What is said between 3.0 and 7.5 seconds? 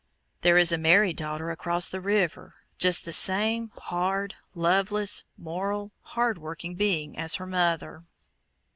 the same hard, loveless, moral, hard working being as her